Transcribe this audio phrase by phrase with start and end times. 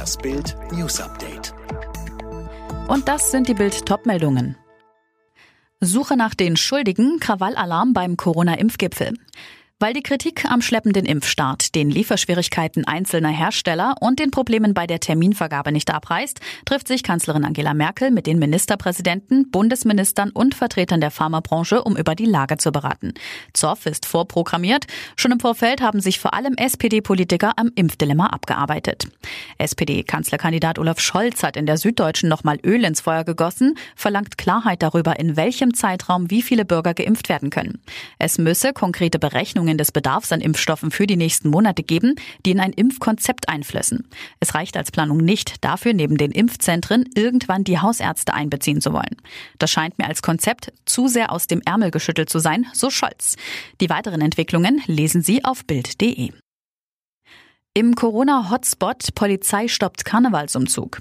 [0.00, 1.52] Das Bild News Update.
[2.88, 4.56] Und das sind die Bild Topmeldungen.
[5.78, 9.12] Suche nach den Schuldigen, Krawallalarm beim Corona-Impfgipfel.
[9.82, 15.00] Weil die Kritik am schleppenden Impfstart, den Lieferschwierigkeiten einzelner Hersteller und den Problemen bei der
[15.00, 21.10] Terminvergabe nicht abreißt, trifft sich Kanzlerin Angela Merkel mit den Ministerpräsidenten, Bundesministern und Vertretern der
[21.10, 23.14] Pharmabranche, um über die Lage zu beraten.
[23.54, 24.84] Zoff ist vorprogrammiert.
[25.16, 29.08] Schon im Vorfeld haben sich vor allem SPD-Politiker am Impfdilemma abgearbeitet.
[29.56, 35.18] SPD-Kanzlerkandidat Olaf Scholz hat in der Süddeutschen nochmal Öl ins Feuer gegossen, verlangt Klarheit darüber,
[35.18, 37.80] in welchem Zeitraum wie viele Bürger geimpft werden können.
[38.18, 42.50] Es müsse konkrete Berechnungen Schätzungen des Bedarfs an Impfstoffen für die nächsten Monate geben, die
[42.50, 44.08] in ein Impfkonzept einflössen.
[44.40, 49.16] Es reicht als Planung nicht, dafür neben den Impfzentren irgendwann die Hausärzte einbeziehen zu wollen.
[49.58, 53.36] Das scheint mir als Konzept zu sehr aus dem Ärmel geschüttelt zu sein, so Scholz.
[53.80, 56.32] Die weiteren Entwicklungen lesen Sie auf Bild.de.
[57.74, 60.98] Im Corona-Hotspot Polizei stoppt Karnevalsumzug.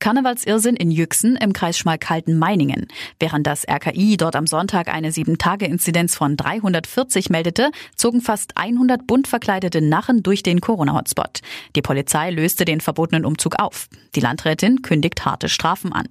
[0.00, 2.88] Karnevalsirrsinn in Yüxen im Kreis Schmalkalden-Meiningen.
[3.18, 9.28] Während das RKI dort am Sonntag eine 7-Tage-Inzidenz von 340 meldete, zogen fast 100 bunt
[9.28, 11.40] verkleidete Narren durch den Corona-Hotspot.
[11.76, 13.88] Die Polizei löste den verbotenen Umzug auf.
[14.14, 16.08] Die Landrätin kündigt harte Strafen an.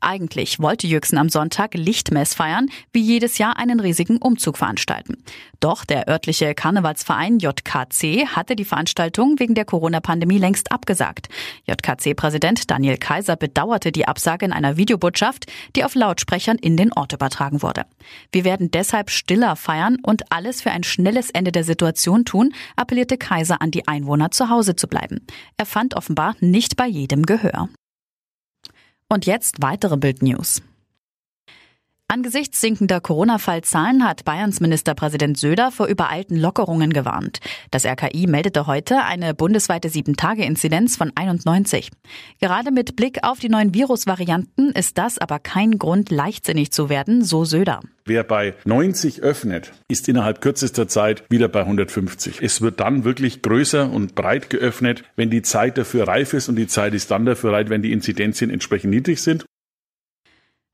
[0.00, 5.18] Eigentlich wollte Yüxen am Sonntag Lichtmess feiern, wie jedes Jahr einen riesigen Umzug veranstalten.
[5.60, 11.28] Doch der örtliche Karnevalsverein JKC hatte die Veranstaltung wegen der Corona-Pandemie längst abgesagt.
[11.66, 16.92] JKC-Präsident Daniel Kaiser Kaiser bedauerte die Absage in einer Videobotschaft, die auf Lautsprechern in den
[16.92, 17.84] Ort übertragen wurde.
[18.30, 23.16] Wir werden deshalb stiller feiern und alles für ein schnelles Ende der Situation tun, appellierte
[23.16, 25.26] Kaiser an die Einwohner zu Hause zu bleiben.
[25.56, 27.68] Er fand offenbar nicht bei jedem Gehör.
[29.08, 30.62] Und jetzt weitere Bildnews.
[32.12, 37.40] Angesichts sinkender Corona-Fallzahlen hat Bayerns Ministerpräsident Söder vor übereilten Lockerungen gewarnt.
[37.70, 41.88] Das RKI meldete heute eine bundesweite 7-Tage-Inzidenz von 91.
[42.38, 47.24] Gerade mit Blick auf die neuen Virusvarianten ist das aber kein Grund, leichtsinnig zu werden,
[47.24, 47.80] so Söder.
[48.04, 52.42] Wer bei 90 öffnet, ist innerhalb kürzester Zeit wieder bei 150.
[52.42, 56.56] Es wird dann wirklich größer und breit geöffnet, wenn die Zeit dafür reif ist und
[56.56, 59.46] die Zeit ist dann dafür reif, wenn die Inzidenzien entsprechend niedrig sind.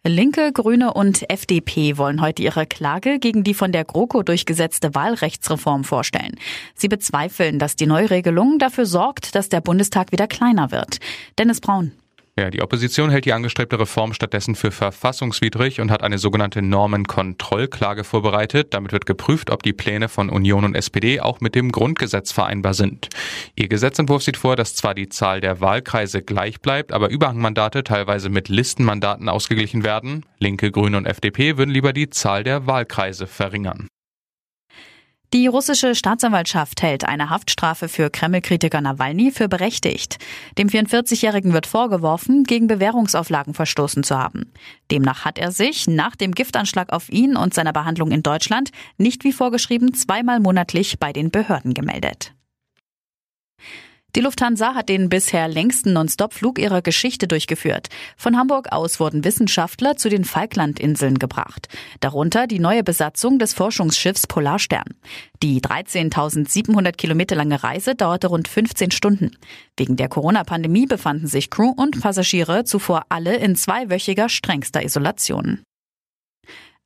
[0.06, 5.82] Linke, Grüne und FDP wollen heute ihre Klage gegen die von der GroKo durchgesetzte Wahlrechtsreform
[5.84, 6.36] vorstellen.
[6.74, 10.98] Sie bezweifeln, dass die Neuregelung dafür sorgt, dass der Bundestag wieder kleiner wird.
[11.38, 11.92] Dennis Braun.
[12.38, 18.04] Ja, die Opposition hält die angestrebte Reform stattdessen für verfassungswidrig und hat eine sogenannte Normenkontrollklage
[18.04, 18.74] vorbereitet.
[18.74, 22.74] Damit wird geprüft, ob die Pläne von Union und SPD auch mit dem Grundgesetz vereinbar
[22.74, 23.08] sind.
[23.56, 28.28] Ihr Gesetzentwurf sieht vor, dass zwar die Zahl der Wahlkreise gleich bleibt, aber Überhangmandate teilweise
[28.28, 30.24] mit Listenmandaten ausgeglichen werden.
[30.38, 33.88] Linke, Grüne und FDP würden lieber die Zahl der Wahlkreise verringern.
[35.34, 40.16] Die russische Staatsanwaltschaft hält eine Haftstrafe für Kreml-Kritiker Nawalny für berechtigt.
[40.56, 44.50] Dem 44-Jährigen wird vorgeworfen, gegen Bewährungsauflagen verstoßen zu haben.
[44.90, 49.22] Demnach hat er sich nach dem Giftanschlag auf ihn und seiner Behandlung in Deutschland nicht
[49.22, 52.32] wie vorgeschrieben zweimal monatlich bei den Behörden gemeldet.
[54.16, 57.88] Die Lufthansa hat den bisher längsten Non-Stop-Flug ihrer Geschichte durchgeführt.
[58.16, 61.68] Von Hamburg aus wurden Wissenschaftler zu den Falklandinseln gebracht.
[62.00, 64.94] Darunter die neue Besatzung des Forschungsschiffs Polarstern.
[65.42, 69.36] Die 13.700 Kilometer lange Reise dauerte rund 15 Stunden.
[69.76, 75.60] Wegen der Corona-Pandemie befanden sich Crew und Passagiere zuvor alle in zweiwöchiger strengster Isolation.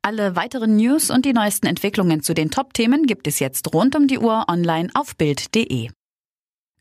[0.02, 4.08] Alle weiteren News und die neuesten Entwicklungen zu den Top-Themen gibt es jetzt rund um
[4.08, 5.90] die Uhr online auf Bild.de.